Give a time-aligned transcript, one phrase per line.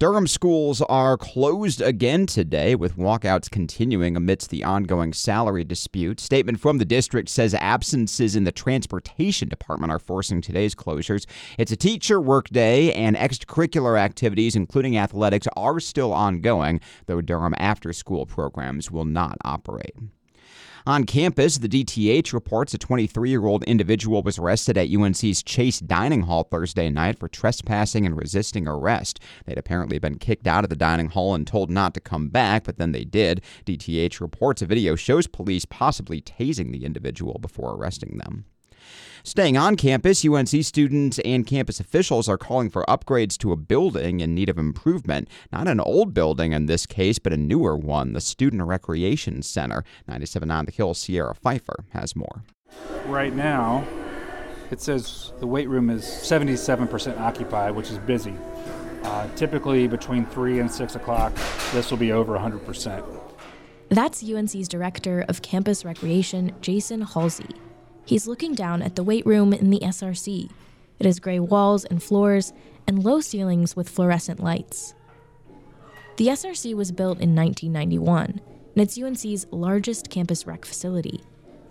[0.00, 6.20] Durham schools are closed again today, with walkouts continuing amidst the ongoing salary dispute.
[6.20, 11.26] Statement from the district says absences in the transportation department are forcing today's closures.
[11.58, 17.92] It's a teacher workday, and extracurricular activities, including athletics, are still ongoing, though Durham after
[17.92, 19.96] school programs will not operate.
[20.88, 25.80] On campus, the DTH reports a 23 year old individual was arrested at UNC's Chase
[25.80, 29.20] Dining Hall Thursday night for trespassing and resisting arrest.
[29.44, 32.64] They'd apparently been kicked out of the dining hall and told not to come back,
[32.64, 33.42] but then they did.
[33.66, 38.46] DTH reports a video shows police possibly tasing the individual before arresting them.
[39.22, 44.20] Staying on campus, UNC students and campus officials are calling for upgrades to a building
[44.20, 45.28] in need of improvement.
[45.52, 49.84] Not an old building in this case, but a newer one, the Student Recreation Center.
[50.06, 52.44] 97 on the Hill, Sierra Pfeiffer has more.
[53.06, 53.86] Right now,
[54.70, 58.34] it says the weight room is 77% occupied, which is busy.
[59.02, 61.34] Uh, typically between 3 and 6 o'clock,
[61.72, 63.04] this will be over 100%.
[63.88, 67.48] That's UNC's Director of Campus Recreation, Jason Halsey.
[68.08, 70.48] He's looking down at the weight room in the SRC.
[70.98, 72.54] It has gray walls and floors
[72.86, 74.94] and low ceilings with fluorescent lights.
[76.16, 78.40] The SRC was built in 1991, and
[78.76, 81.20] it's UNC's largest campus rec facility.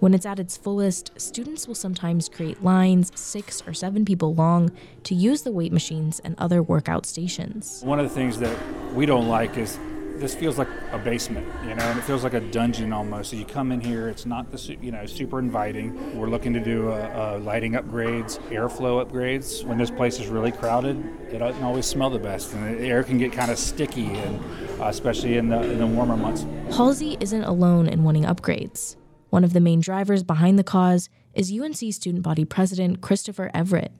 [0.00, 4.72] When it's at its fullest, students will sometimes create lines six or seven people long
[5.04, 7.80] to use the weight machines and other workout stations.
[7.84, 8.58] One of the things that
[8.92, 9.78] we don't like is
[10.16, 13.30] this feels like a basement, you know, and it feels like a dungeon almost.
[13.30, 16.18] So you come in here, it's not the you know super inviting.
[16.18, 19.64] We're looking to do uh, lighting upgrades, airflow upgrades.
[19.64, 23.02] When this place is really crowded, it doesn't always smell the best, and the air
[23.02, 24.40] can get kind of sticky, and
[24.80, 26.46] uh, especially in the in the warmer months.
[26.76, 28.96] Halsey isn't alone in wanting upgrades.
[29.30, 33.90] One of the main drivers behind the cause is UNC student body president Christopher Everett.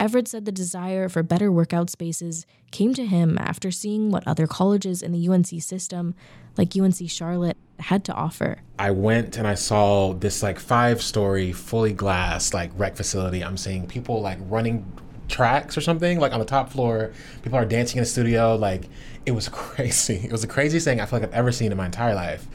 [0.00, 4.46] Everett said the desire for better workout spaces came to him after seeing what other
[4.46, 6.14] colleges in the UNC system,
[6.56, 8.58] like UNC Charlotte, had to offer.
[8.78, 13.42] I went and I saw this like five story, fully glass, like rec facility.
[13.42, 14.86] I'm seeing people like running
[15.26, 17.12] tracks or something, like on the top floor.
[17.42, 18.54] People are dancing in the studio.
[18.54, 18.88] Like
[19.26, 20.20] it was crazy.
[20.24, 22.46] It was the craziest thing I feel like I've ever seen in my entire life.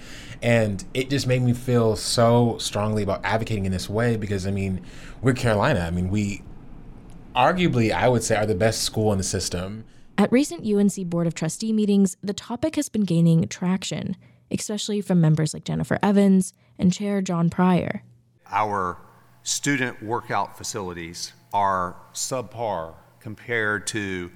[0.41, 4.51] And it just made me feel so strongly about advocating in this way because I
[4.51, 4.81] mean,
[5.21, 5.81] we're Carolina.
[5.81, 6.41] I mean, we
[7.35, 9.85] arguably, I would say, are the best school in the system.
[10.17, 14.15] At recent UNC Board of Trustee meetings, the topic has been gaining traction,
[14.51, 18.01] especially from members like Jennifer Evans and Chair John Preyer.
[18.51, 18.97] Our
[19.41, 24.31] student workout facilities are subpar compared to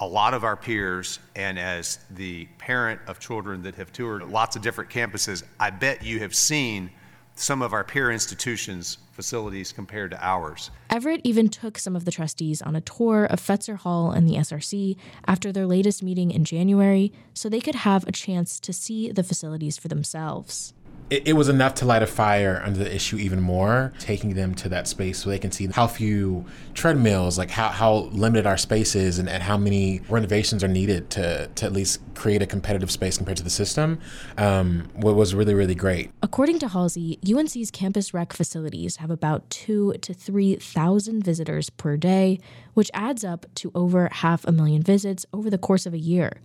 [0.00, 4.56] a lot of our peers, and as the parent of children that have toured lots
[4.56, 6.90] of different campuses, I bet you have seen
[7.34, 10.70] some of our peer institutions' facilities compared to ours.
[10.90, 14.36] Everett even took some of the trustees on a tour of Fetzer Hall and the
[14.36, 19.10] SRC after their latest meeting in January so they could have a chance to see
[19.10, 20.74] the facilities for themselves
[21.10, 24.54] it, it, was enough to light a fire under the issue even more, taking them
[24.56, 28.56] to that space so they can see how few treadmills, like how, how limited our
[28.56, 32.46] space is, and, and how many renovations are needed to, to at least create a
[32.46, 33.98] competitive space compared to the system,
[34.38, 36.10] um, was really, really great.
[36.22, 42.38] According to Halsey, UNC's campus rec facilities have about two to 3,000 visitors per day,
[42.74, 46.40] which adds up to over half a million visits over the course of a year.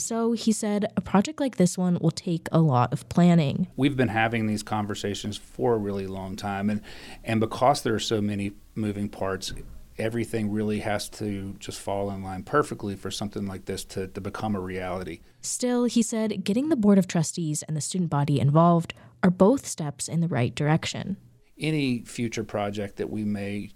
[0.00, 3.68] So he said a project like this one will take a lot of planning.
[3.76, 6.80] We've been having these conversations for a really long time, and,
[7.22, 9.52] and because there are so many moving parts,
[9.98, 14.20] everything really has to just fall in line perfectly for something like this to, to
[14.20, 15.20] become a reality.
[15.42, 19.66] Still, he said getting the Board of Trustees and the student body involved are both
[19.66, 21.18] steps in the right direction.
[21.58, 23.70] Any future project that we may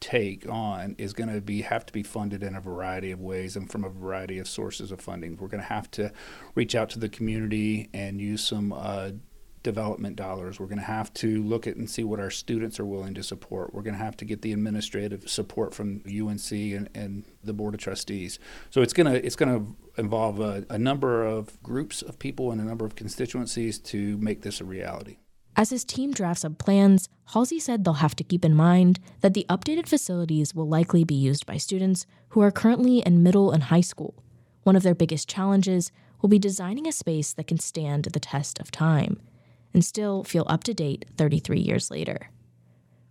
[0.00, 3.56] take on is going to be have to be funded in a variety of ways
[3.56, 5.36] and from a variety of sources of funding.
[5.36, 6.12] We're going to have to
[6.54, 9.10] reach out to the community and use some uh,
[9.62, 10.60] development dollars.
[10.60, 13.22] We're going to have to look at and see what our students are willing to
[13.22, 13.74] support.
[13.74, 17.74] We're going to have to get the administrative support from UNC and, and the board
[17.74, 18.38] of trustees.
[18.70, 22.52] So it's going to it's going to involve a, a number of groups of people
[22.52, 25.18] and a number of constituencies to make this a reality.
[25.58, 29.34] As his team drafts up plans, Halsey said they'll have to keep in mind that
[29.34, 33.64] the updated facilities will likely be used by students who are currently in middle and
[33.64, 34.22] high school.
[34.62, 35.90] One of their biggest challenges
[36.22, 39.20] will be designing a space that can stand the test of time
[39.74, 42.30] and still feel up to date 33 years later.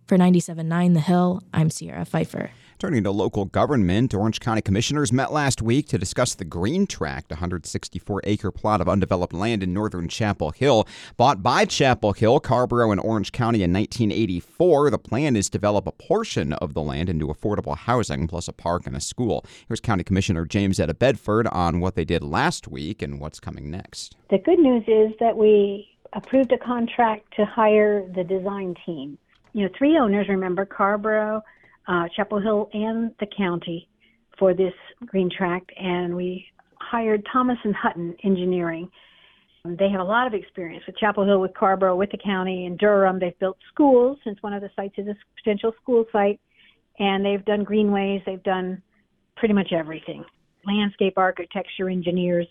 [0.06, 2.50] For 97.9 The Hill, I'm Sierra Pfeiffer.
[2.78, 7.32] Turning to local government, Orange County commissioners met last week to discuss the Greene Tract,
[7.32, 10.86] a 164 acre plot of undeveloped land in northern Chapel Hill.
[11.16, 15.88] Bought by Chapel Hill, Carrboro, and Orange County in 1984, the plan is to develop
[15.88, 19.44] a portion of the land into affordable housing, plus a park and a school.
[19.66, 24.14] Here's County Commissioner Jamezetta Bedford on what they did last week and what's coming next.
[24.30, 29.18] The good news is that we approved a contract to hire the design team.
[29.52, 31.42] You know, three owners, remember, Carrboro,
[31.88, 33.88] uh, Chapel Hill and the county
[34.38, 34.74] for this
[35.06, 36.46] Greene tract, and we
[36.80, 38.88] hired Thomas and Hutton Engineering.
[39.64, 42.78] They have a lot of experience with Chapel Hill, with Carrboro, with the county, and
[42.78, 43.18] Durham.
[43.18, 46.40] They've built schools since one of the sites is a potential school site,
[46.98, 48.22] and they've done greenways.
[48.24, 48.80] They've done
[49.36, 50.24] pretty much everything.
[50.66, 52.46] Landscape architecture engineers,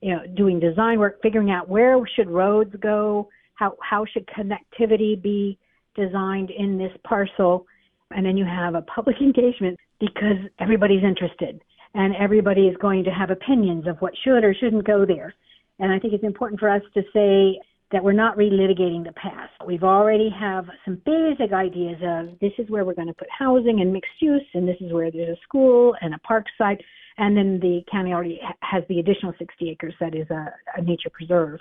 [0.00, 5.20] you know, doing design work, figuring out where should roads go, how how should connectivity
[5.20, 5.58] be
[5.94, 7.66] designed in this parcel
[8.10, 11.60] and then you have a public engagement because everybody's interested
[11.94, 15.34] and everybody is going to have opinions of what should or shouldn't go there.
[15.78, 17.60] And I think it's important for us to say
[17.90, 19.52] that we're not relitigating the past.
[19.66, 23.80] We've already have some basic ideas of this is where we're going to put housing
[23.80, 26.80] and mixed use, and this is where there's a school and a park site,
[27.16, 31.10] and then the county already has the additional 60 acres that is a, a nature
[31.10, 31.60] preserve.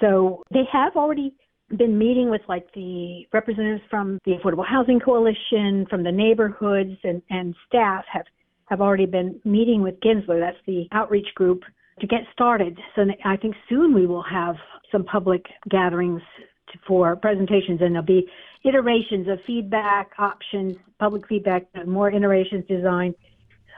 [0.00, 1.34] So they have already
[1.76, 7.22] been meeting with like the representatives from the Affordable Housing Coalition, from the neighborhoods, and,
[7.30, 8.26] and staff have,
[8.66, 10.40] have already been meeting with Gensler.
[10.40, 11.62] That's the outreach group
[12.00, 12.78] to get started.
[12.94, 14.56] So I think soon we will have
[14.90, 16.22] some public gatherings
[16.72, 18.28] to, for presentations, and there'll be
[18.64, 23.14] iterations of feedback, options, public feedback, more iterations designed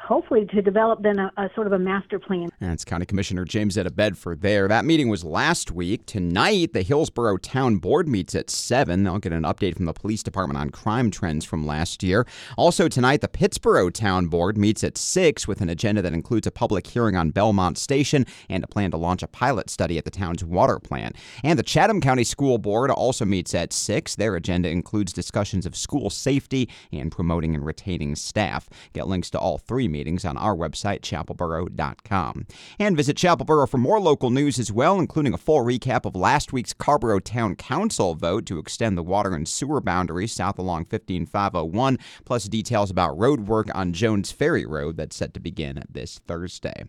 [0.03, 2.49] hopefully to develop then a, a, sort of a master plan.
[2.61, 4.69] That's County Commissioner Jamezetta Bedford there.
[4.69, 6.07] That meeting was last week.
[6.07, 9.03] Tonight, the Hillsborough Town Board meets at 7.
[9.03, 12.27] They'll get an update from the police department on crime trends from last year.
[12.57, 16.53] Also tonight, the Pittsboro Town Board meets at 6 with an agenda that includes a
[16.53, 20.11] public hearing on Belmont Station and a plan to launch a pilot study at the
[20.11, 21.17] town's water plant.
[21.43, 24.15] And the Chatham County School Board also meets at 6.
[24.15, 28.69] Their agenda includes discussions of school safety and promoting and retaining staff.
[28.93, 32.47] Get links to all three meetings on our website, chapelboro.com.
[32.79, 36.53] And visit Chapelboro for more local news as well, including a full recap of last
[36.53, 41.99] week's Carrboro Town Council vote to extend the water and sewer boundary south along 15501,
[42.25, 46.85] plus details about road work on Jones Ferry Road that's set to begin this Thursday.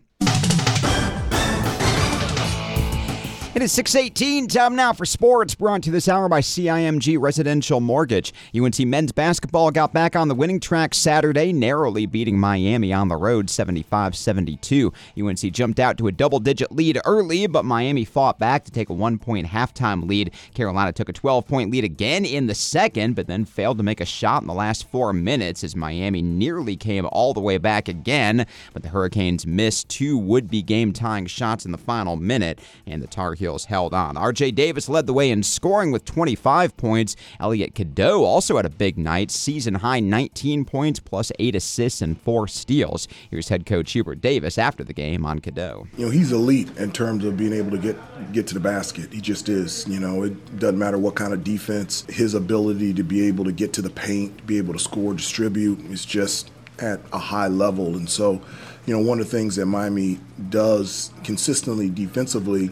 [3.58, 4.46] It is 618.
[4.46, 5.56] Time now for sports.
[5.56, 8.32] Brought to this hour by CIMG Residential Mortgage.
[8.56, 13.16] UNC men's basketball got back on the winning track Saturday, narrowly beating Miami on the
[13.16, 14.92] road 75 72.
[15.20, 18.90] UNC jumped out to a double digit lead early, but Miami fought back to take
[18.90, 20.32] a one point halftime lead.
[20.54, 24.00] Carolina took a 12 point lead again in the second, but then failed to make
[24.00, 27.88] a shot in the last four minutes as Miami nearly came all the way back
[27.88, 28.46] again.
[28.72, 33.02] But the Hurricanes missed two would be game tying shots in the final minute, and
[33.02, 34.14] the Tar Heels Held on.
[34.16, 37.16] RJ Davis led the way in scoring with 25 points.
[37.40, 42.20] Elliot Cadeau also had a big night, season high 19 points plus 8 assists and
[42.20, 43.08] 4 steals.
[43.30, 45.86] Here's head coach Hubert Davis after the game on Cadeau.
[45.96, 47.96] You know, he's elite in terms of being able to get
[48.32, 49.12] get to the basket.
[49.12, 49.86] He just is.
[49.88, 53.52] You know, it doesn't matter what kind of defense, his ability to be able to
[53.52, 57.96] get to the paint, be able to score, distribute is just at a high level.
[57.96, 58.40] And so,
[58.86, 60.18] you know, one of the things that Miami
[60.48, 62.70] does consistently defensively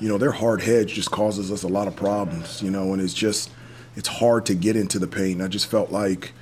[0.00, 3.02] you know, their hard hedge just causes us a lot of problems, you know, and
[3.02, 3.50] it's just,
[3.96, 5.42] it's hard to get into the paint.
[5.42, 6.32] I just felt like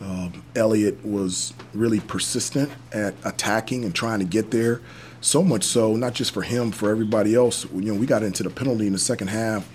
[0.00, 4.80] um, Elliot was really persistent at attacking and trying to get there.
[5.20, 7.64] So much so, not just for him, for everybody else.
[7.72, 9.68] You know, we got into the penalty in the second half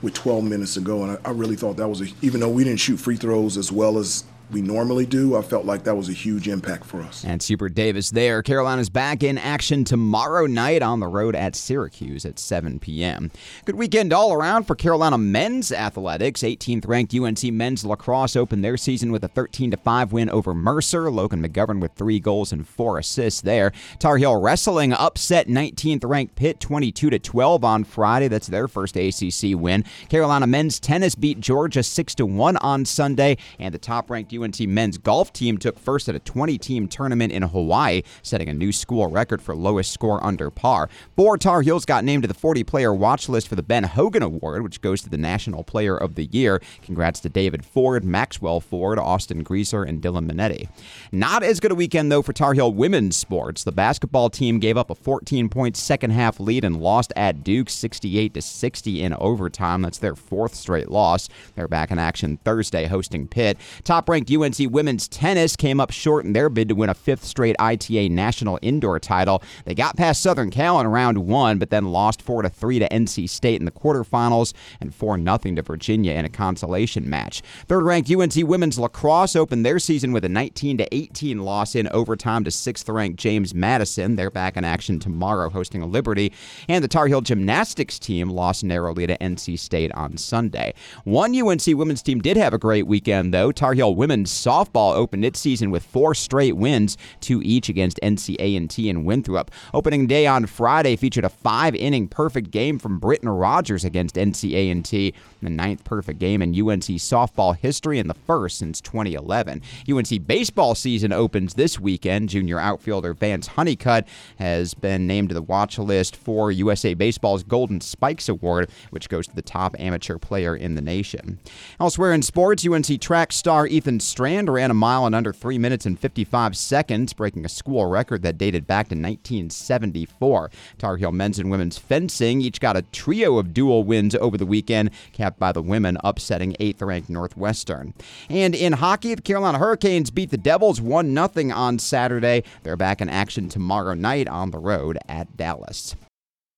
[0.00, 2.48] with 12 minutes to go, and I, I really thought that was a, even though
[2.48, 4.24] we didn't shoot free throws as well as
[4.54, 5.36] we normally do.
[5.36, 7.24] I felt like that was a huge impact for us.
[7.24, 8.40] And Hubert Davis there.
[8.40, 13.32] Carolina's back in action tomorrow night on the road at Syracuse at 7 p.m.
[13.64, 16.42] Good weekend all around for Carolina men's athletics.
[16.42, 21.10] 18th ranked UNC men's lacrosse opened their season with a 13 5 win over Mercer.
[21.10, 23.72] Logan McGovern with three goals and four assists there.
[23.98, 28.28] Tar Heel wrestling upset 19th ranked Pitt 22 12 on Friday.
[28.28, 29.84] That's their first ACC win.
[30.08, 34.98] Carolina men's tennis beat Georgia 6 1 on Sunday, and the top ranked UNC men's
[34.98, 39.06] golf team took first at a 20 team tournament in Hawaii, setting a new school
[39.06, 40.88] record for lowest score under par.
[41.16, 44.22] Four Tar Heels got named to the 40 player watch list for the Ben Hogan
[44.22, 46.60] Award, which goes to the National Player of the Year.
[46.82, 50.68] Congrats to David Ford, Maxwell Ford, Austin Greaser, and Dylan Menante.
[51.10, 53.64] Not as good a weekend, though, for Tar Heel women's sports.
[53.64, 57.70] The basketball team gave up a 14 point second half lead and lost at Duke
[57.70, 59.82] 68 to 60 in overtime.
[59.82, 61.28] That's their fourth straight loss.
[61.54, 63.58] They're back in action Thursday hosting Pitt.
[63.84, 66.94] Top ranked ranked UNC women's tennis came up short in their bid to win a
[66.94, 69.42] fifth straight ITA national indoor title.
[69.64, 72.88] They got past Southern Cal in round one, but then lost 4 to 3 to
[72.88, 77.42] NC State in the quarterfinals and 4 0 to Virginia in a consolation match.
[77.66, 81.88] Third ranked UNC women's lacrosse opened their season with a 19 to 18 loss in
[81.88, 84.16] overtime to sixth ranked James Madison.
[84.16, 86.32] They're back in action tomorrow hosting a Liberty.
[86.68, 90.74] And the Tar Heel gymnastics team lost narrowly to NC State on Sunday.
[91.04, 93.52] One UNC women's team did have a great weekend, though.
[93.52, 98.36] Tar Heel women's softball opened its season with four straight wins, two each against NC
[98.38, 99.50] A&T and Winthrop.
[99.72, 105.14] Opening day on Friday featured a five-inning perfect game from Britton Rogers against NC A&T,
[105.42, 109.60] the ninth perfect game in UNC softball history and the first since 2011.
[109.90, 112.28] UNC baseball season opens this weekend.
[112.28, 114.06] Junior outfielder Vance Honeycutt
[114.38, 119.26] has been named to the watch list for USA Baseball's Golden Spikes Award, which goes
[119.26, 121.40] to the top amateur player in the nation.
[121.80, 125.86] Elsewhere in sports, UNC track star Ethan Strand ran a mile in under 3 minutes
[125.86, 130.50] and 55 seconds, breaking a school record that dated back to 1974.
[130.78, 134.46] Tar Heel men's and women's fencing each got a trio of dual wins over the
[134.46, 137.94] weekend, capped by the women upsetting 8th ranked Northwestern.
[138.28, 142.44] And in hockey, the Carolina Hurricanes beat the Devils 1 0 on Saturday.
[142.62, 145.96] They're back in action tomorrow night on the road at Dallas.